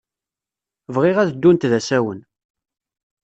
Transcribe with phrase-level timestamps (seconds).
[0.95, 2.19] Bɣiɣ ad ddunt d asawen.